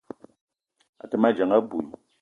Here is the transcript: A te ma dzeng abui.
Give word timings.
A 1.01 1.05
te 1.09 1.15
ma 1.21 1.29
dzeng 1.35 1.53
abui. 1.57 1.85